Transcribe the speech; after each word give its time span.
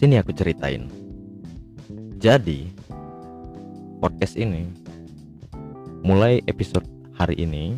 Sini 0.00 0.16
aku 0.16 0.32
ceritain. 0.32 0.88
Jadi, 2.16 2.72
podcast 4.00 4.32
ini 4.40 4.64
mulai 6.00 6.40
episode 6.48 6.88
hari 7.20 7.44
ini 7.44 7.76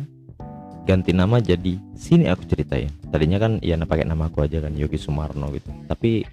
ganti 0.87 1.11
nama 1.11 1.43
jadi 1.43 1.75
Sini 1.99 2.31
aku 2.31 2.47
ceritain. 2.47 2.87
Tadinya 3.11 3.43
kan 3.43 3.59
ya 3.59 3.75
pakai 3.75 4.07
nama 4.07 4.31
aku 4.31 4.39
aja 4.39 4.63
kan 4.63 4.71
Yogi 4.71 4.95
Sumarno 4.95 5.51
gitu. 5.51 5.67
Tapi 5.91 6.23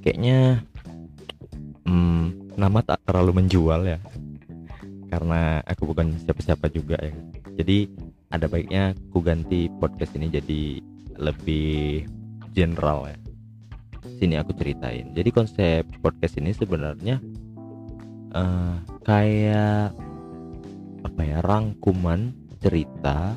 kayaknya 0.00 0.64
hmm, 1.84 2.56
nama 2.56 2.80
tak 2.80 3.04
terlalu 3.04 3.44
menjual 3.44 3.84
ya. 3.84 4.00
Karena 5.12 5.60
aku 5.68 5.92
bukan 5.92 6.24
siapa-siapa 6.24 6.72
juga 6.72 6.96
ya. 7.04 7.12
Jadi 7.60 7.92
ada 8.32 8.48
baiknya 8.48 8.96
aku 9.12 9.20
ganti 9.20 9.68
podcast 9.76 10.16
ini 10.16 10.32
jadi 10.32 10.80
lebih 11.20 12.08
general 12.56 13.12
ya 13.12 13.23
sini 14.20 14.36
aku 14.36 14.52
ceritain. 14.56 15.12
Jadi 15.12 15.30
konsep 15.32 15.84
podcast 16.00 16.36
ini 16.38 16.52
sebenarnya 16.52 17.20
uh, 18.34 18.76
kayak 19.04 19.92
apa 21.04 21.20
ya 21.20 21.38
rangkuman 21.44 22.32
cerita 22.60 23.36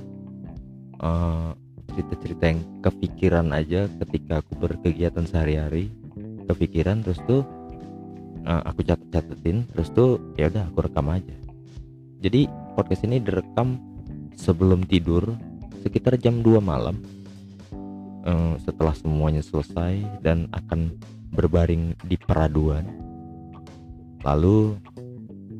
uh, 1.03 1.51
cerita-cerita 1.91 2.43
yang 2.45 2.61
kepikiran 2.85 3.47
aja 3.51 3.89
ketika 4.05 4.45
aku 4.45 4.53
berkegiatan 4.61 5.25
sehari-hari. 5.25 5.89
Kepikiran 6.47 7.03
terus 7.03 7.19
tuh 7.27 7.43
uh, 8.47 8.61
aku 8.63 8.87
catat-catatin 8.87 9.67
terus 9.73 9.91
tuh 9.91 10.21
ya 10.39 10.47
udah 10.47 10.69
aku 10.71 10.87
rekam 10.87 11.11
aja. 11.11 11.35
Jadi 12.23 12.49
podcast 12.73 13.03
ini 13.05 13.19
direkam 13.19 13.77
sebelum 14.37 14.85
tidur 14.85 15.35
sekitar 15.81 16.17
jam 16.17 16.41
2 16.41 16.61
malam 16.61 16.97
uh, 18.27 18.53
setelah 18.59 18.93
semuanya 18.93 19.39
selesai 19.39 20.03
dan 20.19 20.51
akan 20.51 20.91
berbaring 21.31 21.95
di 22.05 22.19
peraduan. 22.19 22.83
Lalu 24.21 24.75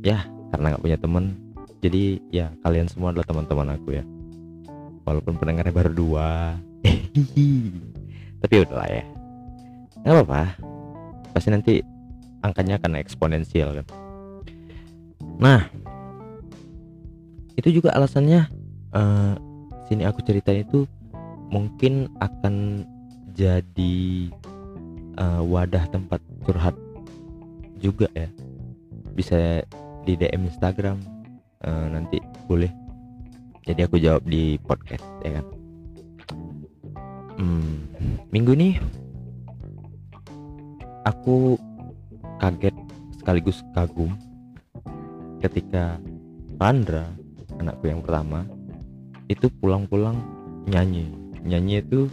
ya 0.04 0.28
karena 0.52 0.76
nggak 0.76 0.84
punya 0.84 1.00
temen 1.00 1.26
jadi 1.80 2.20
ya 2.34 2.48
kalian 2.66 2.92
semua 2.92 3.16
adalah 3.16 3.26
teman-teman 3.26 3.74
aku 3.80 3.96
ya. 3.96 4.04
Walaupun 5.08 5.40
pendengarnya 5.40 5.72
baru 5.72 5.92
dua. 5.96 6.30
Tapi 8.44 8.54
udahlah 8.68 8.90
ya. 8.92 9.04
Nggak 10.04 10.14
apa-apa. 10.14 10.44
Pasti 11.32 11.50
nanti 11.50 11.74
angkanya 12.44 12.78
akan 12.82 13.00
eksponensial 13.00 13.72
kan. 13.82 13.88
Nah 15.40 15.62
itu 17.58 17.82
juga 17.82 17.90
alasannya 17.96 18.46
uh, 18.94 19.34
sini 19.90 20.06
aku 20.06 20.22
ceritain 20.22 20.62
itu 20.62 20.86
mungkin 21.52 22.12
akan 22.20 22.84
jadi 23.38 24.28
uh, 25.20 25.42
wadah 25.46 25.86
tempat 25.94 26.20
curhat 26.44 26.76
juga 27.78 28.10
ya. 28.18 28.30
Bisa 29.14 29.62
di 30.04 30.14
DM 30.18 30.50
Instagram 30.50 30.98
uh, 31.66 31.88
nanti 31.92 32.22
boleh. 32.48 32.70
Jadi 33.68 33.84
aku 33.84 34.00
jawab 34.00 34.24
di 34.24 34.56
podcast 34.64 35.04
ya 35.22 35.40
kan? 35.40 35.46
Hmm, 37.38 37.86
minggu 38.34 38.58
ini 38.58 38.80
aku 41.06 41.60
kaget 42.42 42.74
sekaligus 43.22 43.62
kagum 43.78 44.18
ketika 45.44 46.02
Randra 46.58 47.06
anakku 47.62 47.86
yang 47.86 48.02
pertama 48.02 48.50
itu 49.30 49.52
pulang-pulang 49.62 50.18
nyanyi 50.66 51.27
nyanyi 51.48 51.80
itu 51.80 52.12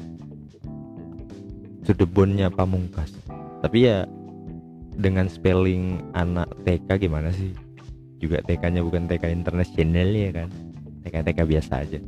sudebonnya 1.83 2.49
pamungkas. 2.49 3.11
Tapi 3.61 3.91
ya 3.91 4.07
dengan 4.95 5.27
spelling 5.27 6.01
anak 6.15 6.49
TK 6.63 7.11
gimana 7.11 7.35
sih? 7.35 7.51
Juga 8.23 8.41
TK 8.47 8.63
nya 8.71 8.81
bukan 8.81 9.11
TK 9.11 9.35
internasional 9.35 10.09
ya 10.15 10.31
kan? 10.31 10.49
TK 11.05 11.15
TK 11.27 11.39
biasa 11.45 11.85
aja. 11.85 12.01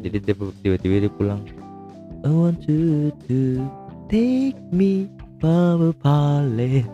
Jadi 0.00 0.18
tiba-tiba 0.24 0.96
dia 1.04 1.12
pulang 1.12 1.44
I 2.24 2.30
want 2.30 2.64
you 2.64 3.12
to 3.28 3.66
take 4.08 4.56
me 4.72 5.10
Baba 5.42 5.92
Palen 6.00 6.86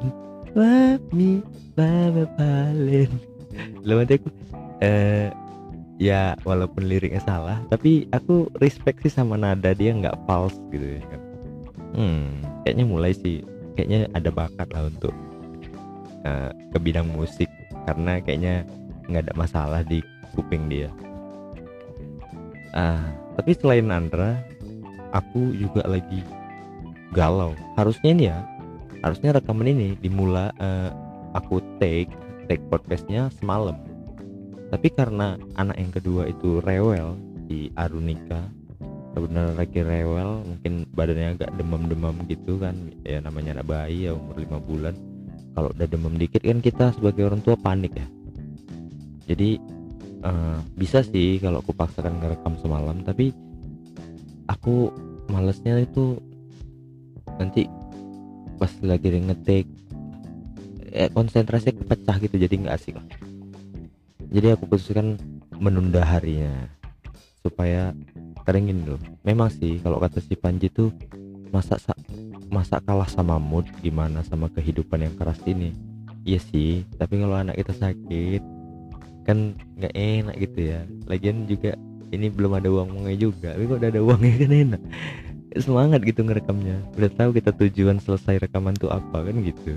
Let 0.57 1.05
me 1.15 1.45
Baba 1.77 2.27
Palen 2.35 3.11
Lalu 3.85 4.19
aku 4.19 4.29
eh 4.83 5.31
ya 5.99 6.39
walaupun 6.47 6.87
liriknya 6.87 7.19
salah 7.27 7.59
tapi 7.69 8.07
aku 8.15 8.47
respect 8.63 9.03
sih 9.03 9.11
sama 9.11 9.35
nada 9.35 9.75
dia 9.75 9.91
nggak 9.91 10.15
false 10.25 10.55
gitu 10.71 10.99
ya 10.99 11.03
kan. 11.11 11.21
Hmm 11.95 12.25
kayaknya 12.63 12.85
mulai 12.87 13.13
sih. 13.13 13.43
Kayaknya 13.75 14.11
ada 14.11 14.31
bakat 14.35 14.69
lah 14.75 14.91
untuk 14.91 15.15
uh, 16.27 16.51
ke 16.75 16.79
bidang 16.83 17.07
musik 17.15 17.47
karena 17.87 18.19
kayaknya 18.19 18.67
nggak 19.07 19.31
ada 19.31 19.35
masalah 19.39 19.81
di 19.87 20.03
kuping 20.35 20.67
dia. 20.67 20.91
Ah 22.75 23.03
tapi 23.39 23.55
selain 23.55 23.91
Andra 23.91 24.39
aku 25.15 25.55
juga 25.55 25.87
lagi 25.87 26.27
galau. 27.15 27.55
Harusnya 27.79 28.11
ini 28.15 28.25
ya 28.31 28.39
harusnya 29.03 29.31
rekaman 29.35 29.71
ini 29.71 29.95
dimulai 30.03 30.51
uh, 30.59 30.91
aku 31.39 31.63
take 31.79 32.11
take 32.51 32.63
podcastnya 32.67 33.31
semalam 33.39 33.79
tapi 34.69 34.89
karena 34.93 35.41
anak 35.57 35.77
yang 35.81 35.93
kedua 35.93 36.29
itu 36.29 36.61
rewel 36.61 37.17
di 37.49 37.73
Arunika 37.73 38.59
benar 39.19 39.55
lagi 39.59 39.83
rewel 39.83 40.47
mungkin 40.47 40.87
badannya 40.95 41.35
agak 41.35 41.51
demam-demam 41.59 42.15
gitu 42.31 42.63
kan 42.63 42.75
ya 43.03 43.19
namanya 43.19 43.59
anak 43.59 43.67
bayi 43.67 44.07
ya 44.07 44.15
umur 44.15 44.39
lima 44.39 44.59
bulan. 44.63 44.95
Kalau 45.59 45.75
udah 45.75 45.87
demam 45.91 46.15
dikit 46.15 46.43
kan 46.47 46.63
kita 46.63 46.95
sebagai 46.95 47.27
orang 47.27 47.43
tua 47.43 47.59
panik 47.59 47.99
ya. 47.99 48.07
Jadi 49.27 49.59
uh, 50.23 50.63
bisa 50.79 51.03
sih 51.03 51.43
kalau 51.43 51.59
aku 51.59 51.75
paksakan 51.75 52.23
ngerekam 52.23 52.55
semalam 52.63 53.03
tapi 53.03 53.35
aku 54.47 54.95
malesnya 55.29 55.83
itu 55.83 56.23
nanti 57.37 57.67
pas 58.57 58.73
lagi 58.83 59.13
ngetik 59.13 59.67
eh, 60.91 61.11
konsentrasi 61.13 61.77
kepecah 61.77 62.17
gitu 62.19 62.37
jadi 62.41 62.55
nggak 62.59 62.75
asik 62.75 62.97
lah 62.97 63.07
jadi 64.29 64.55
aku 64.55 64.69
putuskan 64.69 65.17
menunda 65.57 66.05
harinya. 66.05 66.69
Supaya 67.41 67.97
keringin 68.45 68.85
loh 68.89 69.01
memang 69.25 69.53
sih 69.53 69.77
kalau 69.85 70.01
kata 70.01 70.25
si 70.25 70.33
Panji 70.33 70.73
tuh 70.73 70.89
masa 71.53 71.77
masa 72.49 72.81
kalah 72.81 73.09
sama 73.09 73.37
mood 73.37 73.69
gimana 73.85 74.25
sama 74.25 74.49
kehidupan 74.53 75.05
yang 75.05 75.15
keras 75.17 75.41
ini. 75.45 75.73
Iya 76.25 76.41
sih 76.41 76.85
tapi 77.01 77.21
kalau 77.21 77.37
anak 77.37 77.57
kita 77.57 77.73
sakit 77.77 78.43
kan 79.25 79.57
nggak 79.81 79.95
enak 79.97 80.35
gitu 80.41 80.59
ya. 80.77 80.81
Lagian 81.09 81.49
juga 81.49 81.77
ini 82.09 82.33
belum 82.33 82.57
ada 82.57 82.69
uangnya 82.73 83.17
juga 83.17 83.53
tapi 83.57 83.65
kok 83.69 83.79
udah 83.81 83.91
ada 83.93 84.01
uangnya 84.05 84.35
kan 84.45 84.53
enak. 84.53 84.83
Semangat 85.57 86.01
gitu 86.05 86.21
ngerekamnya. 86.25 86.77
Udah 87.01 87.11
tahu 87.17 87.31
kita 87.33 87.53
tujuan 87.57 87.97
selesai 88.01 88.45
rekaman 88.45 88.77
tuh 88.77 88.93
apa 88.93 89.25
kan 89.25 89.37
gitu. 89.41 89.73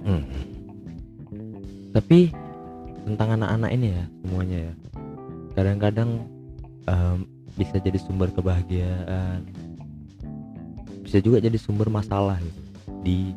Hmm 0.00 0.49
tapi 1.90 2.30
tentang 3.06 3.40
anak-anak 3.40 3.70
ini 3.74 3.86
ya 3.96 4.04
semuanya 4.22 4.58
ya 4.70 4.72
kadang-kadang 5.58 6.10
um, 6.86 7.26
bisa 7.58 7.76
jadi 7.82 7.98
sumber 7.98 8.30
kebahagiaan 8.30 9.42
bisa 11.02 11.18
juga 11.18 11.42
jadi 11.42 11.58
sumber 11.58 11.90
masalah 11.90 12.38
gitu 12.38 12.60
di 13.02 13.34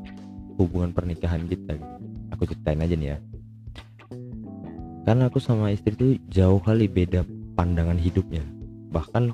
hubungan 0.59 0.93
pernikahan 0.93 1.47
kita 1.49 1.73
gitu. 1.73 1.87
aku 2.29 2.43
ceritain 2.45 2.83
aja 2.83 2.93
nih 2.93 3.09
ya 3.15 3.17
karena 5.03 5.27
aku 5.27 5.41
sama 5.41 5.73
istri 5.73 5.97
tuh 5.97 6.15
jauh 6.29 6.61
kali 6.61 6.87
beda 6.87 7.25
pandangan 7.57 7.97
hidupnya 7.97 8.45
bahkan 8.93 9.33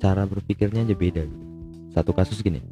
cara 0.00 0.24
berpikirnya 0.24 0.88
aja 0.88 0.96
beda 0.96 1.22
gitu. 1.28 1.44
satu 1.92 2.10
kasus 2.16 2.40
gini 2.40 2.62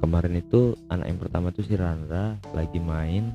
kemarin 0.00 0.40
itu 0.40 0.76
anak 0.88 1.06
yang 1.12 1.20
pertama 1.20 1.52
tuh 1.52 1.64
si 1.64 1.76
Randra 1.76 2.40
lagi 2.56 2.80
main 2.80 3.32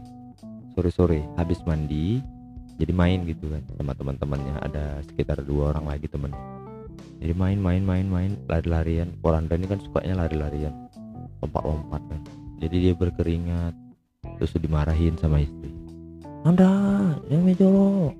sore-sore 0.73 1.23
habis 1.35 1.59
mandi 1.67 2.19
jadi 2.79 2.91
main 2.95 3.21
gitu 3.29 3.51
kan 3.51 3.61
sama 3.77 3.93
teman-temannya. 3.93 4.55
Ada 4.65 5.05
sekitar 5.05 5.45
dua 5.45 5.75
orang 5.75 5.85
lagi 5.85 6.09
temen 6.09 6.33
jadi 7.21 7.37
main 7.37 7.61
main 7.61 7.85
main 7.85 8.09
main 8.09 8.31
lari-larian. 8.49 9.13
Poranda 9.21 9.53
ini 9.53 9.69
kan 9.69 9.77
sukanya 9.77 10.25
lari-larian 10.25 10.73
lompat-lompat 11.45 12.01
kan. 12.09 12.21
Jadi 12.57 12.89
dia 12.89 12.93
berkeringat 12.97 13.77
terus 14.41 14.57
dimarahin 14.57 15.13
sama 15.21 15.45
istri. 15.45 15.69
Anda 16.41 16.69
jangan 17.29 17.53
jorok 17.53 18.13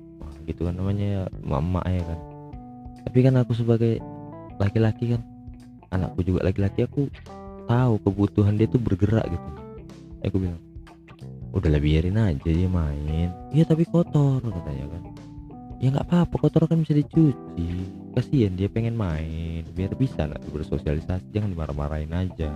gitu 0.46 0.70
kan 0.70 0.74
namanya 0.78 1.06
ya 1.06 1.22
mama 1.42 1.82
ya 1.90 2.02
kan. 2.06 2.18
Tapi 3.10 3.18
kan 3.26 3.34
aku 3.42 3.58
sebagai 3.58 3.98
laki-laki 4.62 5.18
kan 5.18 5.22
anakku 5.90 6.22
juga 6.22 6.46
laki-laki 6.46 6.86
aku 6.86 7.10
tahu 7.66 7.98
kebutuhan 8.06 8.54
dia 8.54 8.70
tuh 8.70 8.78
bergerak 8.78 9.26
gitu. 9.26 9.48
Aku 10.30 10.38
bilang 10.38 10.62
udahlah 11.52 11.80
biarin 11.80 12.18
aja 12.18 12.48
dia 12.48 12.68
main. 12.68 13.28
Iya 13.52 13.64
tapi 13.68 13.84
kotor 13.84 14.40
katanya 14.40 14.86
kan. 14.88 15.02
Ya 15.82 15.88
nggak 15.92 16.06
apa-apa 16.08 16.34
kotor 16.40 16.64
kan 16.66 16.80
bisa 16.80 16.96
dicuci. 16.96 17.86
Kasihan 18.16 18.56
dia 18.56 18.68
pengen 18.72 18.96
main 18.96 19.62
biar 19.76 19.92
bisa 19.94 20.28
nggak 20.28 20.42
bersosialisasi 20.50 21.32
jangan 21.32 21.52
dimarah-marahin 21.52 22.12
aja. 22.12 22.52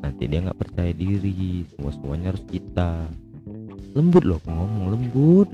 Nanti 0.00 0.30
dia 0.30 0.40
nggak 0.46 0.58
percaya 0.58 0.94
diri 0.94 1.66
semua 1.74 1.92
semuanya 1.92 2.32
harus 2.32 2.44
kita. 2.48 3.10
Lembut 3.92 4.24
loh 4.24 4.40
ngomong 4.46 4.86
lembut. 4.94 5.50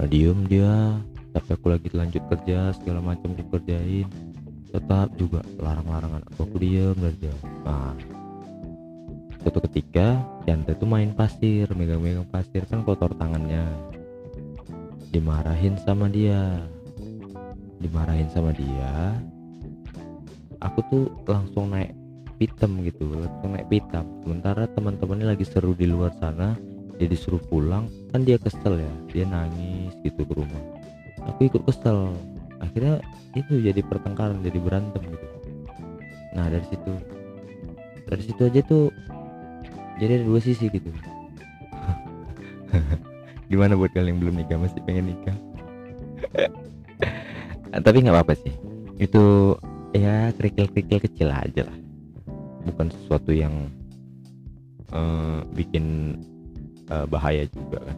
Nah 0.00 0.06
diem 0.08 0.40
dia. 0.48 0.98
Tapi 1.32 1.48
aku 1.56 1.72
lagi 1.72 1.88
lanjut 1.96 2.20
kerja 2.28 2.76
segala 2.76 3.00
macam 3.00 3.32
aku 3.32 3.56
kerjain 3.56 4.04
tetap 4.72 5.12
juga 5.20 5.44
larang-larangan 5.60 6.24
aku 6.32 6.56
diem 6.56 6.96
aja 6.96 7.32
nah 7.62 7.92
suatu 9.42 9.58
ketika 9.66 10.22
Yanta 10.46 10.74
itu 10.78 10.86
main 10.86 11.10
pasir 11.12 11.66
megang-megang 11.74 12.26
pasir 12.30 12.62
kan 12.70 12.86
kotor 12.86 13.10
tangannya. 13.18 13.66
Dimarahin 15.10 15.76
sama 15.82 16.06
dia. 16.06 16.62
Dimarahin 17.82 18.30
sama 18.30 18.54
dia. 18.54 19.18
Aku 20.62 20.78
tuh 20.86 21.04
langsung 21.26 21.74
naik 21.74 21.90
pitem 22.38 22.82
gitu 22.86 23.06
langsung 23.06 23.54
naik 23.54 23.70
pitam 23.70 24.02
sementara 24.26 24.66
teman-temannya 24.74 25.30
lagi 25.30 25.46
seru 25.46 25.78
di 25.78 25.86
luar 25.86 26.10
sana 26.18 26.58
dia 26.98 27.06
disuruh 27.06 27.38
pulang 27.38 27.86
kan 28.10 28.26
dia 28.26 28.34
kesel 28.34 28.82
ya 28.82 28.92
dia 29.10 29.24
nangis 29.26 29.94
gitu 30.06 30.22
ke 30.22 30.32
rumah. 30.38 30.62
Aku 31.34 31.46
ikut 31.46 31.62
kesel. 31.66 32.14
Akhirnya 32.62 33.02
itu 33.34 33.58
jadi 33.58 33.82
pertengkaran 33.82 34.42
jadi 34.42 34.58
berantem 34.58 35.02
gitu. 35.02 35.26
Nah 36.34 36.46
dari 36.46 36.66
situ. 36.70 36.92
Dari 38.06 38.22
situ 38.22 38.40
aja 38.42 38.60
tuh 38.66 38.90
jadi 40.02 40.18
ada 40.18 40.26
dua 40.26 40.42
sisi 40.42 40.66
gitu. 40.66 40.90
Gimana 43.50 43.78
buat 43.78 43.94
kalian 43.94 44.18
yang 44.18 44.18
belum 44.18 44.34
nikah 44.42 44.58
masih 44.58 44.82
pengen 44.82 45.14
nikah? 45.14 45.38
Tapi 47.86 48.02
nggak 48.02 48.10
apa-apa 48.10 48.34
sih. 48.42 48.50
Itu 48.98 49.54
ya 49.94 50.34
kerikil-kerikil 50.34 51.06
kecil 51.06 51.30
aja 51.30 51.70
lah. 51.70 51.78
Bukan 52.66 52.90
sesuatu 52.90 53.30
yang 53.30 53.70
uh, 54.90 55.46
bikin 55.54 56.18
uh, 56.90 57.06
bahaya 57.06 57.46
juga 57.46 57.78
kan. 57.86 57.94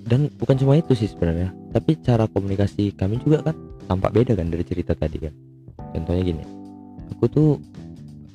Dan 0.07 0.31
bukan 0.35 0.55
cuma 0.59 0.75
itu 0.75 0.91
sih 0.99 1.07
sebenarnya. 1.07 1.55
Tapi 1.71 1.95
cara 2.03 2.27
komunikasi 2.27 2.91
kami 2.91 3.23
juga 3.23 3.47
kan 3.47 3.66
tampak 3.87 4.11
beda 4.13 4.35
kan 4.35 4.47
dari 4.51 4.63
cerita 4.67 4.93
tadi 4.93 5.17
kan. 5.23 5.33
Contohnya 5.95 6.23
gini 6.23 6.43
aku 7.15 7.25
tuh 7.31 7.49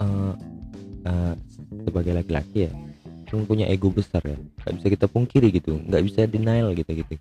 uh, 0.00 0.34
uh, 1.06 1.34
sebagai 1.84 2.16
laki-laki 2.16 2.68
ya 2.68 2.72
punya 3.48 3.64
ego 3.64 3.88
besar 3.88 4.20
ya. 4.28 4.36
Nggak 4.36 4.74
bisa 4.76 4.86
kita 4.92 5.06
pungkiri 5.08 5.48
gitu 5.56 5.80
nggak 5.88 6.02
bisa 6.04 6.28
denial 6.28 6.76
gitu 6.76 6.92
gitu. 6.92 7.14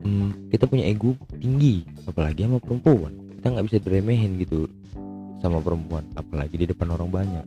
Hmm, 0.00 0.48
kita 0.52 0.68
punya 0.68 0.84
ego 0.88 1.16
tinggi 1.36 1.84
apalagi 2.04 2.44
sama 2.44 2.60
perempuan. 2.60 3.12
Kita 3.40 3.46
nggak 3.48 3.66
bisa 3.68 3.76
diremehin 3.80 4.36
gitu 4.40 4.68
sama 5.40 5.60
perempuan 5.64 6.04
apalagi 6.20 6.60
di 6.60 6.66
depan 6.68 6.92
orang 6.92 7.08
banyak. 7.08 7.46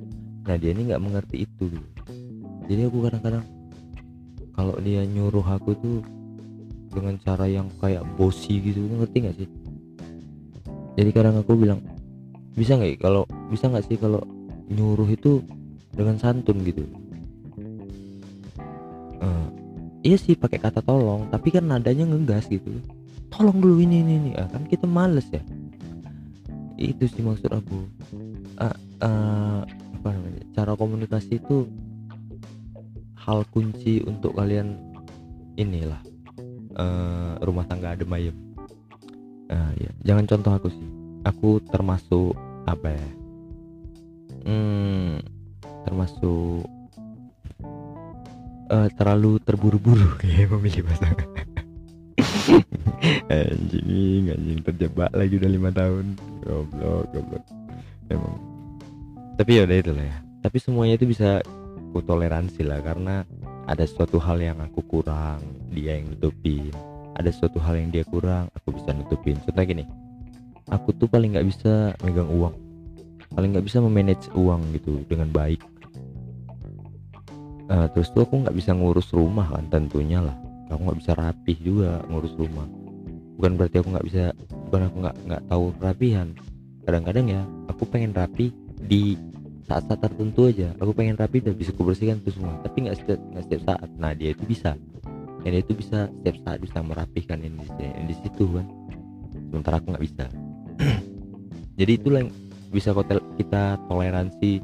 Nah 0.49 0.55
dia 0.57 0.73
ini 0.73 0.89
nggak 0.89 1.01
mengerti 1.01 1.45
itu 1.45 1.69
gitu. 1.69 1.89
jadi 2.63 2.87
aku 2.87 3.05
kadang-kadang 3.05 3.45
kalau 4.53 4.75
dia 4.79 5.01
nyuruh 5.03 5.43
aku 5.43 5.71
tuh 5.77 5.99
dengan 6.93 7.17
cara 7.25 7.49
yang 7.49 7.67
kayak 7.81 8.05
bosi 8.15 8.61
gitu 8.61 8.85
ngerti 8.85 9.17
nggak 9.25 9.35
sih 9.41 9.49
jadi 10.93 11.09
kadang 11.09 11.41
aku 11.41 11.57
bilang 11.57 11.81
bisa 12.53 12.77
nggak 12.77 13.01
kalau 13.01 13.25
bisa 13.49 13.65
nggak 13.65 13.85
sih 13.89 13.97
kalau 13.97 14.21
nyuruh 14.69 15.09
itu 15.09 15.41
dengan 15.93 16.17
santun 16.21 16.61
gitu? 16.61 16.85
Uh, 19.17 19.47
iya 20.05 20.17
sih 20.17 20.37
pakai 20.37 20.61
kata 20.61 20.85
tolong 20.85 21.29
tapi 21.33 21.49
kan 21.49 21.65
nadanya 21.65 22.05
ngegas 22.05 22.45
gitu. 22.49 22.69
Tolong 23.33 23.57
dulu 23.57 23.81
ini 23.81 24.05
ini, 24.05 24.13
ini. 24.21 24.31
Ah, 24.37 24.45
kan 24.45 24.69
kita 24.69 24.85
males 24.85 25.25
ya. 25.33 25.41
Itu 26.77 27.09
sih 27.09 27.25
maksud 27.25 27.49
aku. 27.49 27.89
Uh, 28.61 28.75
uh, 29.01 29.59
apa 29.97 30.07
namanya 30.13 30.43
cara 30.53 30.77
komunikasi 30.77 31.41
itu 31.41 31.65
hal 33.17 33.47
kunci 33.49 34.03
untuk 34.05 34.35
kalian 34.37 34.77
inilah 35.57 36.01
uh, 36.75 37.39
rumah 37.41 37.63
tangga 37.65 37.95
adem 37.95 38.11
ayem 38.11 38.35
uh, 39.49 39.71
ya 39.79 39.91
jangan 40.05 40.25
contoh 40.29 40.51
aku 40.55 40.67
sih. 40.71 40.89
Aku 41.23 41.49
termasuk 41.71 42.35
apa 42.67 42.93
ya? 42.93 43.09
Hmm, 44.43 45.23
termasuk 45.87 46.67
uh, 48.67 48.89
terlalu 48.95 49.39
terburu-buru 49.43 50.15
kayak 50.21 50.51
memilih 50.51 50.83
pasangan. 50.87 51.29
Anjing 53.27 54.31
anjing 54.31 54.59
terjebak 54.63 55.11
lagi 55.11 55.35
udah 55.35 55.51
lima 55.51 55.69
tahun. 55.71 56.15
Goblok 56.43 57.11
goblok. 57.11 57.43
Emang. 58.07 58.37
Tapi 59.35 59.51
ya 59.59 59.63
udah 59.67 59.77
itulah 59.79 60.05
ya. 60.05 60.17
Tapi 60.43 60.57
semuanya 60.59 60.95
itu 60.99 61.07
bisa 61.07 61.39
ku 61.93 61.99
toleransi 62.03 62.65
lah 62.65 62.79
karena 62.81 63.23
ada 63.63 63.85
suatu 63.87 64.19
hal 64.19 64.43
yang 64.43 64.59
aku 64.59 64.83
kurang 64.83 65.39
dia 65.71 65.99
yang 65.99 66.11
nutupin 66.15 66.73
ada 67.13 67.29
suatu 67.29 67.61
hal 67.61 67.77
yang 67.77 67.89
dia 67.93 68.05
kurang 68.05 68.49
aku 68.57 68.75
bisa 68.77 68.93
nutupin. 68.93 69.37
Contoh 69.43 69.63
gini 69.65 69.85
aku 70.69 70.95
tuh 70.95 71.09
paling 71.09 71.35
nggak 71.35 71.47
bisa 71.47 71.93
megang 72.01 72.29
uang. 72.29 72.55
Paling 73.33 73.49
nggak 73.57 73.65
bisa 73.65 73.81
memanage 73.81 74.29
uang 74.37 74.61
gitu 74.77 75.01
dengan 75.09 75.29
baik. 75.33 75.61
Uh, 77.71 77.87
terus 77.95 78.11
tuh 78.13 78.27
aku 78.27 78.43
nggak 78.45 78.53
bisa 78.53 78.75
ngurus 78.75 79.09
rumah 79.15 79.49
kan 79.49 79.65
tentunya 79.71 80.21
lah. 80.21 80.35
Aku 80.69 80.85
nggak 80.89 80.99
bisa 81.01 81.11
rapih 81.17 81.57
juga 81.61 82.01
ngurus 82.09 82.33
rumah. 82.37 82.67
Bukan 83.37 83.57
berarti 83.57 83.81
aku 83.81 83.89
nggak 83.93 84.05
bisa 84.05 84.23
bukan 84.69 84.81
aku 84.89 84.95
nggak 85.01 85.17
nggak 85.25 85.43
tahu 85.49 85.65
rapihan. 85.81 86.27
Kadang-kadang 86.83 87.25
ya 87.31 87.41
aku 87.71 87.83
pengen 87.89 88.13
rapi 88.13 88.53
di 88.77 89.17
saat-saat 89.65 89.97
tertentu 90.05 90.51
aja. 90.51 90.75
Aku 90.77 90.93
pengen 90.93 91.17
rapi 91.17 91.41
dan 91.41 91.57
bisa 91.57 91.73
kubersihkan 91.73 92.21
itu 92.21 92.37
semua. 92.37 92.53
Tapi 92.61 92.85
nggak 92.85 92.97
setiap 93.01 93.19
nggak 93.33 93.43
setiap 93.49 93.61
saat. 93.73 93.89
Nah 93.97 94.11
dia 94.13 94.35
itu 94.35 94.43
bisa 94.45 94.77
dan 95.43 95.53
itu 95.59 95.71
bisa 95.75 96.07
setiap 96.07 96.35
saat 96.47 96.59
bisa 96.63 96.79
merapihkan 96.79 97.39
ini 97.43 97.59
di, 97.75 97.87
di 98.07 98.15
situ 98.23 98.47
kan. 98.47 98.67
Sementara 99.51 99.83
aku 99.83 99.91
nggak 99.91 100.05
bisa. 100.07 100.25
Jadi 101.79 101.91
itulah 101.99 102.19
yang 102.23 102.31
bisa 102.71 102.95
kita 103.37 103.77
toleransi 103.85 104.63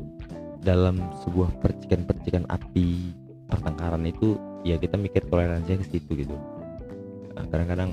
dalam 0.64 1.00
sebuah 1.24 1.52
percikan-percikan 1.62 2.48
api 2.48 3.14
pertengkaran 3.48 4.04
itu 4.08 4.36
ya 4.64 4.76
kita 4.80 4.96
mikir 4.96 5.24
toleransinya 5.28 5.84
ke 5.84 5.88
situ 5.88 6.26
gitu. 6.26 6.36
Nah, 7.36 7.46
kadang-kadang 7.48 7.92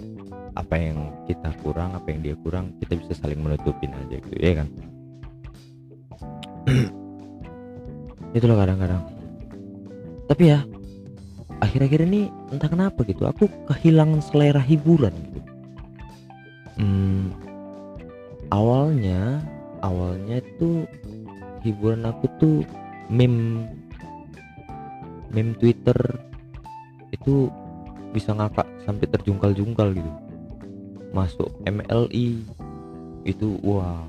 apa 0.56 0.74
yang 0.80 1.12
kita 1.28 1.52
kurang 1.60 1.92
apa 1.92 2.08
yang 2.08 2.20
dia 2.24 2.34
kurang 2.40 2.72
kita 2.80 2.96
bisa 2.96 3.12
saling 3.18 3.42
menutupin 3.42 3.92
aja 3.92 4.16
gitu 4.18 4.36
ya 4.40 4.62
kan? 4.62 4.68
Itulah 8.36 8.56
kadang-kadang. 8.62 9.02
Tapi 10.26 10.42
ya 10.50 10.58
akhir-akhir 11.62 12.00
ini 12.10 12.28
entah 12.50 12.70
kenapa 12.70 13.02
gitu 13.02 13.26
aku 13.26 13.50
kehilangan 13.66 14.22
selera 14.22 14.62
hiburan 14.62 15.12
gitu. 15.12 15.40
Hmm, 16.76 17.32
awalnya 18.52 19.42
awalnya 19.80 20.38
itu 20.44 20.84
hiburan 21.64 22.06
aku 22.06 22.26
tuh 22.38 22.56
meme 23.10 23.66
meme 25.34 25.52
Twitter 25.58 25.96
itu 27.10 27.50
bisa 28.14 28.32
ngakak 28.32 28.66
sampai 28.86 29.06
terjungkal-jungkal 29.10 29.92
gitu. 29.92 30.12
Masuk 31.10 31.50
MLI 31.66 32.44
itu 33.26 33.58
wah 33.66 34.06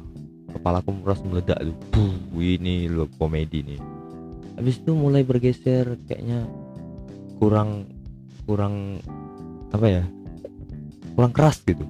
kepala 0.54 0.80
aku 0.80 0.94
merasa 0.94 1.24
meledak 1.26 1.58
tuh. 1.66 1.76
Puh, 1.92 2.14
ini 2.38 2.88
lo 2.88 3.10
komedi 3.18 3.66
nih. 3.66 3.82
Habis 4.58 4.82
itu 4.82 4.92
mulai 4.94 5.22
bergeser 5.26 5.98
kayaknya 6.06 6.46
kurang 7.38 7.97
kurang 8.48 9.04
apa 9.76 9.88
ya 9.92 10.04
kurang 11.20 11.36
keras 11.36 11.60
gitu. 11.68 11.84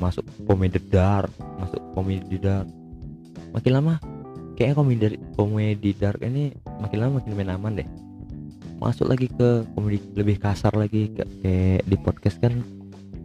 Masuk 0.00 0.24
komedi 0.48 0.80
dark 0.80 1.28
masuk 1.60 1.78
komedi 1.92 2.40
dark. 2.40 2.66
Makin 3.52 3.72
lama 3.76 4.00
kayaknya 4.56 4.74
komedi 4.74 5.06
komedi 5.36 5.90
dark 5.92 6.24
ini 6.24 6.56
makin 6.80 6.98
lama 6.98 7.12
makin 7.20 7.36
main 7.36 7.52
aman 7.52 7.72
deh. 7.76 7.88
Masuk 8.80 9.06
lagi 9.06 9.28
ke 9.28 9.62
komedi 9.76 10.00
lebih 10.16 10.40
kasar 10.40 10.72
lagi 10.74 11.12
kayak 11.14 11.84
di 11.84 11.96
podcast 12.00 12.40
kan 12.40 12.64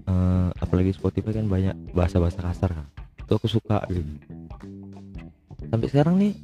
uh, 0.05 0.51
apalagi 0.59 0.91
Spotify 0.93 1.39
kan 1.39 1.47
banyak 1.47 1.75
bahasa-bahasa 1.95 2.43
kasar 2.43 2.69
kan. 2.75 2.85
Itu 3.23 3.39
aku 3.39 3.47
suka 3.47 3.81
gitu. 3.87 4.05
Sampai 5.71 5.87
sekarang 5.89 6.15
nih 6.19 6.35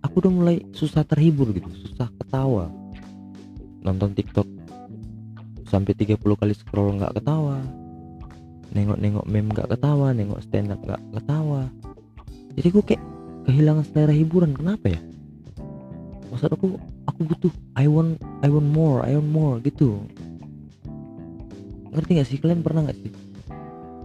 aku 0.00 0.24
udah 0.24 0.32
mulai 0.32 0.56
susah 0.72 1.04
terhibur 1.04 1.50
gitu 1.52 1.68
susah 1.90 2.08
ketawa. 2.16 2.70
Nonton 3.82 4.14
TikTok 4.14 4.46
sampai 5.72 5.96
30 5.96 6.20
kali 6.20 6.52
scroll 6.52 7.00
nggak 7.00 7.16
ketawa. 7.16 7.56
Nengok-nengok 8.76 9.24
meme 9.24 9.56
nggak 9.56 9.72
ketawa 9.72 10.12
nengok 10.12 10.44
stand 10.44 10.68
up 10.68 10.80
nggak 10.84 11.00
ketawa. 11.16 11.72
Jadi 12.52 12.68
gue 12.68 12.84
kayak 12.84 13.02
kehilangan 13.48 13.84
selera 13.88 14.12
hiburan. 14.12 14.52
Kenapa 14.52 14.92
ya? 14.92 15.00
Maksud 16.28 16.52
aku 16.52 16.76
aku 17.08 17.20
butuh 17.24 17.52
I 17.72 17.88
want 17.88 18.20
I 18.44 18.52
want 18.52 18.68
more 18.68 19.00
I 19.00 19.16
want 19.16 19.30
more 19.32 19.56
gitu. 19.64 20.04
Ngerti 21.92 22.10
gak 22.20 22.28
sih? 22.28 22.36
Kalian 22.40 22.60
pernah 22.60 22.88
nggak 22.88 22.98
sih? 23.00 23.12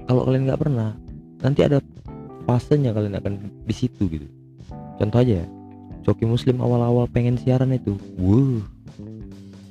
Kalau 0.07 0.23
kalian 0.23 0.47
nggak 0.47 0.59
pernah 0.59 0.95
nanti 1.43 1.67
ada 1.67 1.83
fasenya 2.47 2.95
kalian 2.95 3.19
akan 3.19 3.33
di 3.67 3.75
situ 3.75 4.07
gitu. 4.07 4.27
Contoh 4.95 5.19
aja 5.19 5.43
ya. 5.43 5.47
Coki 6.07 6.23
Muslim 6.23 6.63
awal-awal 6.63 7.11
pengen 7.11 7.35
siaran 7.35 7.75
itu. 7.75 7.99
Wow 8.15 8.63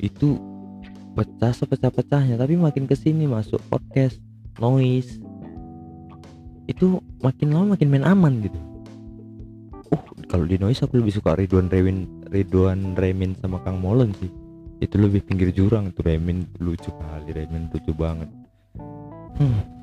itu 0.01 0.37
pecah 1.17 1.53
sepecah-pecahnya 1.57 2.37
tapi 2.37 2.61
makin 2.61 2.85
ke 2.85 2.93
sini 2.93 3.25
masuk 3.25 3.57
podcast 3.73 4.21
noise. 4.61 5.17
Itu 6.69 7.01
makin 7.25 7.57
lama 7.57 7.73
makin 7.73 7.89
main 7.89 8.05
aman 8.05 8.45
gitu. 8.45 8.59
Uh 9.97 10.03
kalau 10.29 10.45
di 10.45 10.61
noise 10.61 10.85
aku 10.85 11.01
lebih 11.01 11.17
suka 11.17 11.33
Ridwan 11.33 11.73
Remin 11.73 12.29
Ridwan 12.29 12.93
Remin 12.93 13.33
sama 13.41 13.65
Kang 13.65 13.81
Molen 13.81 14.13
sih. 14.21 14.29
Itu 14.85 15.01
lebih 15.01 15.25
pinggir 15.25 15.57
jurang 15.57 15.89
itu 15.89 16.05
Remin 16.05 16.45
lucu 16.61 16.93
kali 16.93 17.33
Remin 17.33 17.73
lucu 17.73 17.97
banget. 17.97 18.29
Hmm. 19.37 19.77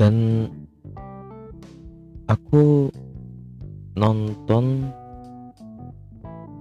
dan 0.00 0.48
aku 2.24 2.88
nonton 4.00 4.88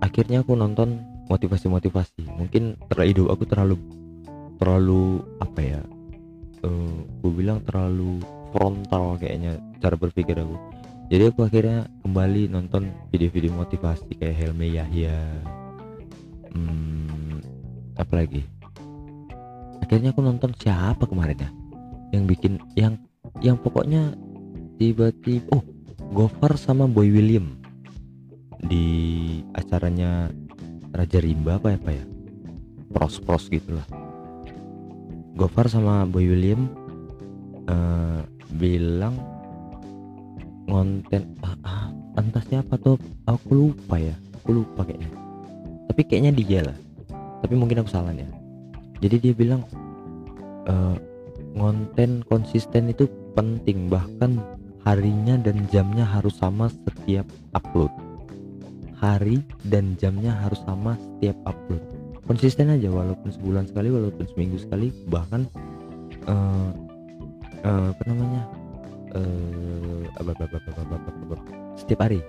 akhirnya 0.04 0.44
aku 0.44 0.60
nonton 0.60 1.00
motivasi-motivasi. 1.30 2.26
Mungkin 2.36 2.76
terlalu 2.90 3.30
aku 3.30 3.44
terlalu 3.46 3.76
terlalu 4.60 5.24
apa 5.40 5.60
ya 5.64 5.82
uh, 6.66 6.68
eh, 6.68 6.96
gue 7.24 7.32
bilang 7.32 7.64
terlalu 7.64 8.20
frontal 8.52 9.16
kayaknya 9.22 9.62
cara 9.80 9.96
berpikir 9.96 10.36
aku. 10.36 10.58
Jadi 11.10 11.24
aku 11.26 11.42
akhirnya 11.42 11.90
kembali 12.06 12.54
nonton 12.54 12.94
video-video 13.10 13.50
motivasi 13.58 14.14
kayak 14.20 14.36
Helme 14.36 14.70
Yahya 14.70 15.18
hmm, 16.54 17.42
apa 17.98 18.14
lagi? 18.14 18.46
Akhirnya 19.82 20.14
aku 20.14 20.22
nonton 20.22 20.54
siapa 20.58 21.10
kemarin 21.10 21.40
ya? 21.40 21.50
Yang 22.14 22.24
bikin 22.36 22.54
yang 22.78 22.94
yang 23.42 23.58
pokoknya 23.58 24.14
tiba-tiba 24.78 25.50
oh 25.54 25.64
Gofar 26.10 26.58
sama 26.58 26.90
Boy 26.90 27.14
William 27.14 27.58
di 28.66 28.86
acaranya 29.54 30.34
Raja 30.94 31.20
Rimba 31.22 31.62
apa 31.62 31.74
ya 31.90 32.04
pros 32.90 33.22
pros 33.22 33.48
gitulah. 33.48 33.86
Gofar 35.38 35.70
sama 35.72 36.04
Boy 36.10 36.28
William 36.28 36.68
uh, 37.70 38.26
bilang 38.58 39.16
ngonten 40.68 41.38
ah, 41.46 41.56
ah, 41.64 41.86
entah 42.18 42.44
siapa 42.44 42.76
tuh? 42.82 42.98
Aku 43.30 43.54
lupa 43.56 44.02
ya 44.02 44.18
aku 44.42 44.66
lupa 44.66 44.82
kayaknya. 44.84 45.10
Tapi 45.90 46.02
kayaknya 46.10 46.32
dia 46.34 46.60
lah. 46.66 46.78
Tapi 47.46 47.54
mungkin 47.56 47.86
aku 47.86 47.90
salah 47.94 48.12
ya. 48.12 48.28
Jadi 49.00 49.30
dia 49.30 49.34
bilang 49.38 49.64
uh, 50.68 50.98
ngonten 51.56 52.26
konsisten 52.28 52.92
itu 52.92 53.08
penting 53.38 53.88
bahkan 53.88 54.42
harinya 54.84 55.38
dan 55.40 55.70
jamnya 55.72 56.04
harus 56.04 56.36
sama 56.42 56.68
setiap 56.68 57.30
upload 57.56 57.94
hari 59.00 59.42
dan 59.66 59.96
jamnya 59.96 60.36
harus 60.36 60.60
sama 60.68 61.00
setiap 61.00 61.36
upload. 61.48 61.82
Konsisten 62.28 62.70
aja 62.70 62.92
walaupun 62.92 63.32
sebulan 63.34 63.66
sekali 63.66 63.90
walaupun 63.90 64.28
seminggu 64.30 64.62
sekali 64.62 64.94
bahkan 65.10 65.50
uh, 66.30 66.70
uh, 67.66 67.90
apa 67.96 68.04
namanya 68.06 68.44
uh, 69.18 70.04
setiap 71.80 72.06
hari. 72.06 72.22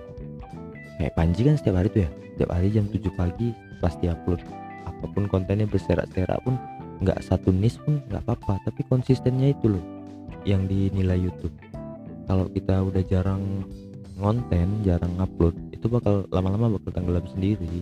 Kayak 0.97 1.13
Panji 1.13 1.41
kan 1.45 1.55
setiap 1.59 1.75
hari 1.77 1.87
tuh 1.93 2.01
ya 2.07 2.09
setiap 2.33 2.49
hari 2.49 2.67
jam 2.73 2.85
7 2.89 3.13
pagi 3.13 3.53
pasti 3.77 4.09
upload. 4.09 4.41
Apa 4.89 5.05
pun 5.13 5.29
kontennya 5.29 5.69
berserak-serak 5.69 6.41
pun 6.41 6.57
nggak 7.01 7.21
satu 7.21 7.53
nis 7.53 7.77
pun 7.77 8.01
nggak 8.09 8.25
apa-apa 8.25 8.61
tapi 8.65 8.81
konsistennya 8.89 9.53
itu 9.53 9.77
loh 9.77 9.85
yang 10.47 10.65
dinilai 10.65 11.21
YouTube. 11.21 11.53
Kalau 12.25 12.49
kita 12.49 12.81
udah 12.81 13.03
jarang 13.05 13.67
ngonten 14.21 14.85
jarang 14.85 15.17
upload 15.17 15.57
itu 15.73 15.89
bakal 15.89 16.29
lama-lama 16.29 16.77
bakal 16.77 16.93
tenggelam 16.93 17.25
sendiri. 17.33 17.81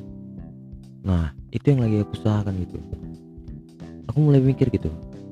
Nah 1.04 1.36
itu 1.52 1.76
yang 1.76 1.84
lagi 1.84 2.02
aku 2.02 2.16
usahakan 2.16 2.56
gitu. 2.64 2.80
Aku 4.08 4.18
mulai 4.24 4.42
mikir 4.42 4.72
gitu 4.72 4.90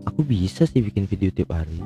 aku 0.08 0.24
bisa 0.24 0.64
sih 0.64 0.80
bikin 0.80 1.04
video 1.04 1.28
tiap 1.36 1.52
hari 1.52 1.84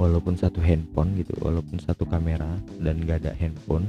walaupun 0.00 0.34
satu 0.40 0.64
handphone 0.64 1.12
gitu 1.20 1.36
walaupun 1.44 1.76
satu 1.76 2.08
kamera 2.08 2.48
dan 2.80 3.04
gak 3.04 3.22
ada 3.22 3.36
handphone. 3.36 3.84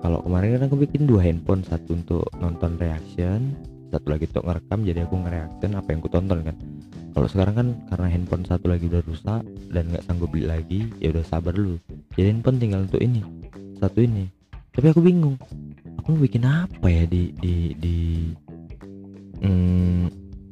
Kalau 0.00 0.24
kemarin 0.24 0.56
kan 0.56 0.62
aku 0.70 0.76
bikin 0.80 1.04
dua 1.04 1.20
handphone 1.26 1.66
satu 1.66 1.98
untuk 1.98 2.24
nonton 2.38 2.78
reaction 2.78 3.52
satu 3.90 4.06
lagi 4.06 4.30
untuk 4.30 4.46
ngerekam 4.46 4.80
jadi 4.86 5.02
aku 5.02 5.14
ngereaction 5.18 5.70
apa 5.74 5.88
yang 5.90 5.98
aku 5.98 6.10
tonton 6.14 6.38
kan. 6.46 6.56
Kalau 7.10 7.26
sekarang 7.26 7.54
kan 7.58 7.68
karena 7.90 8.06
handphone 8.06 8.44
satu 8.46 8.70
lagi 8.70 8.86
udah 8.86 9.02
rusak 9.02 9.42
dan 9.74 9.84
nggak 9.90 10.04
sanggup 10.06 10.30
beli 10.30 10.46
lagi 10.46 10.86
ya 11.02 11.10
udah 11.10 11.26
sabar 11.26 11.52
dulu. 11.52 11.74
Jadi 12.14 12.26
handphone 12.30 12.62
tinggal 12.62 12.86
untuk 12.86 13.02
ini 13.02 13.20
satu 13.80 14.04
ini. 14.04 14.28
Tapi 14.70 14.86
aku 14.92 15.00
bingung 15.02 15.34
aku 15.98 16.14
mau 16.14 16.20
bikin 16.22 16.44
apa 16.46 16.86
ya 16.86 17.04
di 17.08 17.34
di 17.36 17.54
di 17.74 17.96
hmm, 19.42 20.06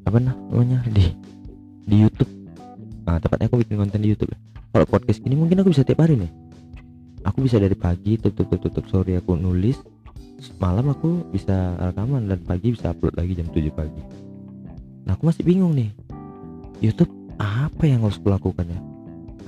apa 0.09 0.19
namanya 0.19 0.83
di 0.89 1.07
di 1.87 1.97
YouTube. 2.03 2.33
Nah 3.07 3.21
tepatnya 3.21 3.47
aku 3.53 3.63
bikin 3.63 3.77
konten 3.79 4.01
di 4.01 4.17
YouTube. 4.17 4.33
Kalau 4.73 4.87
podcast 4.89 5.21
ini 5.25 5.37
mungkin 5.37 5.61
aku 5.61 5.71
bisa 5.71 5.85
tiap 5.85 6.03
hari 6.03 6.19
nih. 6.19 6.33
Aku 7.29 7.45
bisa 7.45 7.61
dari 7.61 7.77
pagi 7.77 8.17
tutup 8.17 8.49
tutup 8.49 8.73
tutup 8.73 8.85
sore 8.89 9.21
aku 9.21 9.37
nulis 9.37 9.77
malam 10.63 10.95
aku 10.95 11.27
bisa 11.35 11.75
rekaman 11.83 12.31
dan 12.31 12.39
pagi 12.47 12.71
bisa 12.71 12.95
upload 12.95 13.19
lagi 13.19 13.35
jam 13.35 13.51
7 13.51 13.75
pagi. 13.75 14.03
Nah 15.03 15.19
aku 15.19 15.27
masih 15.27 15.43
bingung 15.43 15.75
nih 15.75 15.91
YouTube 16.79 17.11
apa 17.43 17.91
yang 17.91 18.07
harus 18.07 18.23
kulakukan 18.23 18.71
ya? 18.71 18.81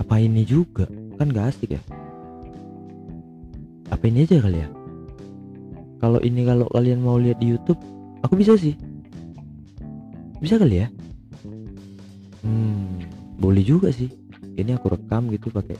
Apa 0.03 0.19
ini 0.19 0.43
juga? 0.43 0.91
Kan 1.15 1.31
gak 1.31 1.55
asik 1.55 1.79
ya 1.79 1.83
apa 3.90 4.02
ini 4.06 4.25
aja 4.25 4.38
kali 4.38 4.59
ya 4.62 4.68
kalau 6.00 6.16
ini 6.25 6.49
kalau 6.49 6.64
kalian 6.73 7.04
mau 7.04 7.20
lihat 7.20 7.37
di 7.44 7.52
YouTube 7.52 7.78
aku 8.25 8.35
bisa 8.40 8.56
sih. 8.56 8.73
Bisa 10.40 10.56
kali 10.56 10.80
ya? 10.80 10.88
Hmm 12.40 13.04
boleh 13.37 13.61
juga 13.61 13.92
sih. 13.92 14.09
Ini 14.56 14.80
aku 14.80 14.97
rekam 14.97 15.28
gitu 15.28 15.52
pakai 15.52 15.76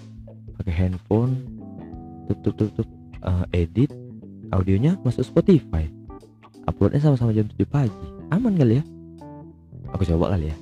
pakai 0.61 0.73
handphone. 0.77 1.41
Tutup 2.29 2.55
tutup 2.61 2.89
uh, 3.25 3.49
edit. 3.57 3.89
Audionya 4.53 5.01
masuk 5.01 5.25
Spotify. 5.25 5.89
Uploadnya 6.69 7.01
sama-sama 7.01 7.33
jam 7.33 7.49
7 7.57 7.65
pagi. 7.65 8.07
Aman 8.29 8.61
kali 8.61 8.79
ya? 8.79 8.85
Aku 9.97 10.05
coba 10.05 10.37
kali 10.37 10.53
ya 10.53 10.57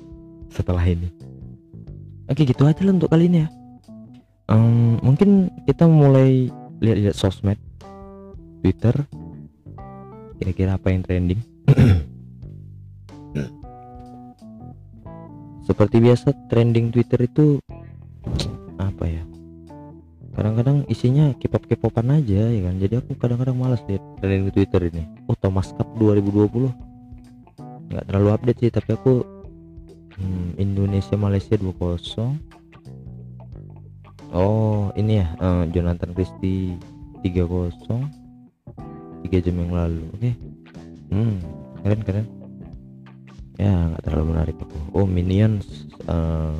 setelah 0.49 0.81
ini. 0.81 1.11
Oke 2.31 2.45
gitu 2.45 2.65
aja 2.65 2.81
lah 2.85 2.95
untuk 2.95 3.11
kali 3.11 3.27
ini 3.27 3.43
ya. 3.43 3.49
Um, 4.49 4.97
mungkin 5.05 5.51
kita 5.69 5.85
mulai 5.85 6.49
lihat-lihat 6.79 7.15
sosmed 7.15 7.59
Twitter 8.63 8.95
kira-kira 10.39 10.79
apa 10.79 10.91
yang 10.91 11.03
trending? 11.03 11.43
Seperti 15.67 16.01
biasa 16.01 16.31
trending 16.47 16.89
Twitter 16.95 17.27
itu 17.27 17.59
apa 18.79 19.05
ya? 19.05 19.23
Kadang-kadang 20.33 20.87
isinya 20.87 21.35
K-pop 21.35 21.67
K-popan 21.67 22.23
aja 22.23 22.47
ya 22.47 22.61
kan? 22.71 22.79
Jadi 22.79 22.93
aku 22.97 23.19
kadang-kadang 23.19 23.59
malas 23.59 23.83
lihat 23.91 24.01
trending 24.23 24.55
Twitter 24.55 24.87
ini. 24.87 25.03
Oh 25.27 25.35
Thomas 25.35 25.75
Cup 25.75 25.91
2020 25.99 26.89
nggak 27.89 28.05
terlalu 28.05 28.29
update 28.37 28.59
sih 28.61 28.69
tapi 28.69 28.89
aku 28.93 29.25
hmm, 30.13 30.61
Indonesia 30.61 31.17
Malaysia 31.17 31.57
2-0 31.57 32.58
oh 34.33 34.93
ini 34.93 35.21
ya 35.21 35.27
uh, 35.41 35.63
Jonathan 35.69 36.13
Christie 36.13 36.77
3-0 37.25 37.73
3 39.25 39.45
jam 39.45 39.55
yang 39.59 39.71
lalu 39.75 40.03
oke. 40.15 40.19
Okay. 40.19 40.33
hmm 41.11 41.35
keren 41.83 42.01
keren. 42.03 42.27
Ya 43.59 43.91
nggak 43.91 44.03
terlalu 44.07 44.25
menarik 44.31 44.55
aku. 44.59 44.77
Oh 44.95 45.05
Minions 45.07 45.87
uh, 46.07 46.55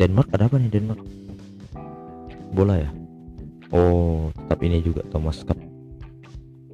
Denmark 0.00 0.32
ada 0.32 0.48
apa 0.48 0.56
nih 0.56 0.72
Denmark? 0.72 1.00
Bola 2.56 2.80
ya? 2.80 2.90
Oh 3.70 4.32
tetap 4.32 4.58
ini 4.64 4.80
juga 4.80 5.04
Thomas 5.12 5.44
Cup. 5.44 5.58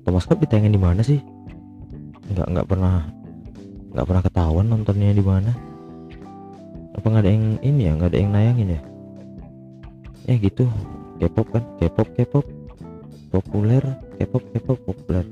Thomas 0.07 0.25
Cup 0.25 0.39
ditayangin 0.39 0.75
di 0.75 0.81
mana 0.81 1.03
sih? 1.03 1.19
Nggak 2.31 2.47
nggak 2.55 2.67
pernah 2.71 3.11
nggak 3.91 4.07
pernah 4.07 4.23
ketahuan 4.23 4.67
nontonnya 4.71 5.11
di 5.11 5.25
mana. 5.25 5.51
Apa 6.95 7.07
nggak 7.11 7.25
ada 7.27 7.33
yang 7.35 7.47
ini 7.67 7.83
ya? 7.91 7.93
Nggak 7.99 8.11
ada 8.15 8.19
yang 8.23 8.31
nayangin 8.31 8.75
ya 8.79 8.96
eh 10.27 10.37
gitu. 10.43 10.67
K-pop 11.23 11.47
kan? 11.55 11.65
K-pop 11.79 12.09
K-pop. 12.19 12.47
Populer 13.31 13.83
K-pop 14.19 14.43
K-pop 14.53 14.79
populer. 14.83 15.25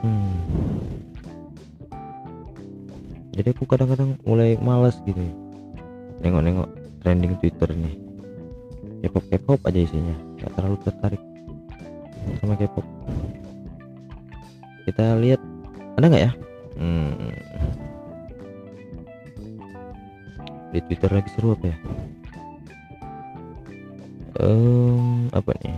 Hmm. 0.00 0.36
Jadi 3.34 3.48
aku 3.50 3.64
kadang-kadang 3.66 4.14
mulai 4.22 4.54
malas 4.60 5.00
gitu 5.02 5.18
nengok-nengok 6.22 6.70
trending 7.04 7.36
Twitter 7.40 7.68
nih. 7.76 7.94
K-pop 9.04 9.24
K-pop 9.28 9.60
aja 9.68 9.80
isinya. 9.80 10.16
Nggak 10.40 10.52
terlalu 10.56 10.76
tertarik 10.80 11.22
sama 12.40 12.56
K-pop. 12.56 12.86
Kita 14.88 15.20
lihat. 15.20 15.40
Ada 16.00 16.06
nggak 16.08 16.24
ya? 16.24 16.32
Hmm. 16.80 17.12
Di 20.74 20.80
Twitter 20.90 21.10
lagi 21.12 21.30
seru 21.30 21.54
apa 21.54 21.70
ya 21.70 21.78
um, 24.40 25.28
apa 25.30 25.50
nih? 25.62 25.76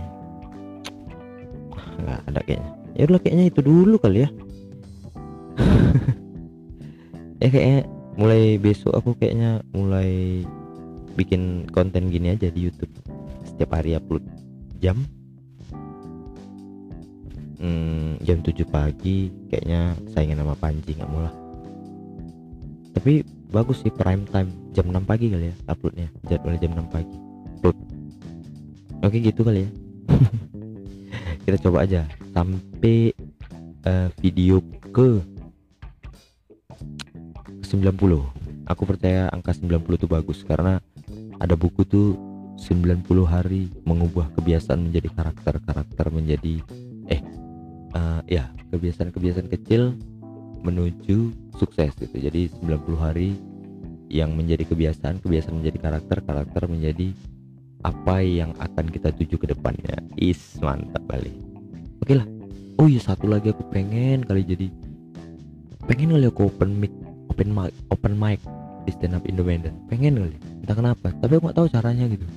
Nggak 2.01 2.19
ada 2.29 2.39
kayaknya. 2.45 2.71
Ya 2.97 3.03
udah 3.05 3.21
kayaknya 3.21 3.45
itu 3.49 3.59
dulu 3.61 3.95
kali 4.01 4.25
ya. 4.25 4.29
Ya 7.37 7.53
kayaknya 7.53 7.85
mulai 8.17 8.57
besok 8.57 8.97
aku 8.97 9.13
kayaknya 9.13 9.61
mulai 9.69 10.41
bikin 11.13 11.69
konten 11.69 12.09
gini 12.09 12.33
aja 12.33 12.49
di 12.49 12.65
YouTube. 12.65 12.89
Setiap 13.45 13.77
hari 13.77 13.93
upload 13.93 14.25
jam. 14.81 15.05
Hmm, 17.61 18.17
jam 18.25 18.41
7 18.41 18.57
pagi 18.65 19.29
kayaknya 19.53 19.93
saingan 20.13 20.41
sama 20.41 20.53
Panji 20.57 20.93
nggak 20.93 21.09
mulai 21.09 21.33
tapi 22.97 23.21
bagus 23.53 23.85
sih 23.85 23.93
prime 23.93 24.25
time. 24.33 24.49
Jam 24.73 24.89
6 24.89 25.05
pagi 25.05 25.29
kali 25.29 25.53
ya 25.53 25.55
uploadnya. 25.69 26.09
Jadwalnya 26.25 26.59
jam 26.65 26.73
6 26.73 26.89
pagi 26.89 27.26
oke 29.07 29.17
gitu 29.23 29.41
kali 29.47 29.63
ya. 29.65 29.69
Kita 31.47 31.57
coba 31.63 31.87
aja 31.87 32.03
sampai 32.35 33.15
uh, 33.87 34.11
video 34.19 34.59
ke 34.91 35.23
90 37.63 38.67
aku 38.67 38.83
percaya 38.83 39.31
angka 39.31 39.55
90 39.55 39.79
itu 39.95 40.07
bagus 40.07 40.43
karena 40.43 40.83
ada 41.39 41.55
buku 41.55 41.87
tuh 41.87 42.19
90 42.59 43.07
hari 43.23 43.71
mengubah 43.87 44.27
kebiasaan 44.35 44.91
menjadi 44.91 45.07
karakter-karakter 45.13 46.05
menjadi 46.11 46.55
eh 47.07 47.21
uh, 47.95 48.19
ya 48.27 48.51
kebiasaan-kebiasaan 48.75 49.47
kecil 49.47 49.95
menuju 50.65 51.31
sukses 51.55 51.95
gitu. 51.95 52.17
Jadi 52.17 52.51
90 52.59 52.97
hari 52.99 53.37
yang 54.11 54.35
menjadi 54.35 54.67
kebiasaan 54.67 55.21
kebiasaan 55.23 55.63
menjadi 55.63 55.77
karakter 55.79 56.17
karakter 56.25 56.67
menjadi 56.67 57.13
apa 57.87 58.19
yang 58.19 58.51
akan 58.59 58.91
kita 58.91 59.15
tuju 59.15 59.39
ke 59.39 59.47
depannya. 59.55 59.95
Is 60.19 60.59
mantap 60.59 60.99
kali. 61.07 61.31
Oke 62.03 62.19
lah. 62.19 62.27
Oh 62.77 62.91
iya 62.91 62.99
satu 62.99 63.25
lagi 63.31 63.55
aku 63.55 63.63
pengen 63.71 64.27
kali 64.27 64.43
jadi 64.43 64.67
pengen 65.87 66.13
kali 66.13 66.27
aku 66.27 66.51
open 66.51 66.77
mic 66.77 66.93
open 67.31 67.49
mic 67.55 67.73
open 67.89 68.13
mic 68.19 68.39
di 68.83 68.91
stand 68.91 69.15
up 69.15 69.23
independent. 69.23 69.73
Pengen 69.87 70.19
kali. 70.19 70.37
Entah 70.61 70.75
kenapa. 70.75 71.07
Tapi 71.15 71.31
aku 71.39 71.43
nggak 71.47 71.57
tahu 71.57 71.67
caranya 71.71 72.05
gitu. 72.11 72.27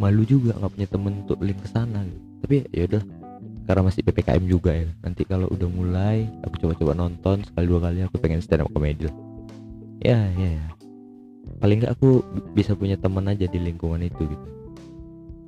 Malu 0.00 0.24
juga 0.24 0.56
nggak 0.56 0.72
punya 0.72 0.88
temen 0.88 1.12
untuk 1.22 1.38
link 1.44 1.60
ke 1.60 1.68
sana 1.68 2.00
gitu. 2.02 2.20
Tapi 2.40 2.54
ya 2.72 2.82
udah 2.88 3.02
karena 3.64 3.82
masih 3.84 4.00
ppkm 4.02 4.44
juga 4.48 4.72
ya. 4.72 4.88
Nanti 5.04 5.22
kalau 5.28 5.46
udah 5.52 5.68
mulai 5.68 6.26
aku 6.42 6.64
coba-coba 6.64 6.96
nonton 6.96 7.44
sekali 7.44 7.66
dua 7.68 7.80
kali 7.84 8.02
aku 8.02 8.16
pengen 8.18 8.40
stand 8.40 8.64
up 8.64 8.72
comedy 8.72 9.08
ya 10.04 10.20
ya, 10.36 10.48
ya. 10.60 10.64
paling 11.64 11.80
nggak 11.80 11.96
aku 11.96 12.20
bisa 12.52 12.76
punya 12.76 13.00
teman 13.00 13.24
aja 13.24 13.48
di 13.48 13.56
lingkungan 13.56 14.04
itu 14.04 14.28
gitu 14.28 14.46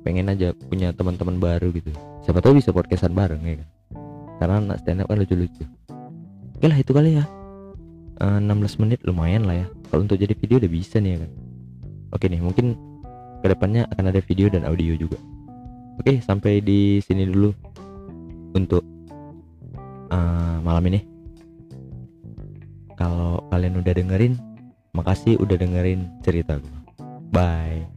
pengen 0.07 0.31
aja 0.31 0.55
punya 0.71 0.95
teman-teman 0.95 1.35
baru 1.35 1.67
gitu. 1.75 1.91
Siapa 2.23 2.39
tahu 2.39 2.63
bisa 2.63 2.71
podcastan 2.71 3.11
bareng 3.11 3.43
ya 3.43 3.59
kan? 3.59 3.69
Karena 4.39 4.55
anak 4.63 4.79
stand 4.79 5.03
up 5.03 5.11
kan 5.11 5.19
lucu-lucu. 5.19 5.67
Oke 6.55 6.65
lah 6.71 6.79
itu 6.79 6.95
kali 6.95 7.19
ya. 7.19 7.27
16 8.23 8.47
eh, 8.47 8.77
menit 8.79 8.99
lumayan 9.03 9.43
lah 9.43 9.59
ya. 9.59 9.67
Kalau 9.91 10.07
untuk 10.07 10.15
jadi 10.15 10.31
video 10.31 10.63
udah 10.63 10.71
bisa 10.71 11.03
nih 11.03 11.11
ya 11.11 11.17
kan? 11.27 11.31
Oke 12.15 12.31
nih 12.31 12.39
mungkin 12.39 12.79
ke 13.43 13.51
depannya 13.51 13.83
akan 13.91 14.15
ada 14.15 14.23
video 14.23 14.47
dan 14.47 14.63
audio 14.63 14.95
juga. 14.95 15.19
Oke 15.99 16.23
sampai 16.23 16.63
di 16.63 17.03
sini 17.03 17.27
dulu 17.27 17.51
untuk 18.55 18.87
uh, 20.07 20.63
malam 20.63 20.87
ini. 20.87 21.03
Kalau 22.95 23.43
kalian 23.51 23.83
udah 23.83 23.91
dengerin 23.91 24.39
makasih 24.97 25.37
udah 25.37 25.61
dengerin 25.61 26.09
cerita 26.25 26.57
gue 26.57 26.73
bye 27.29 27.96